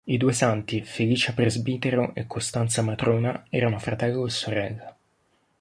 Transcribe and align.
I 0.03 0.17
due 0.17 0.33
santi, 0.33 0.81
Felice 0.83 1.31
presbitero 1.35 2.15
e 2.15 2.25
Costanza 2.25 2.81
matrona, 2.81 3.45
erano 3.51 3.77
fratello 3.77 4.25
e 4.25 4.31
sorella. 4.31 4.97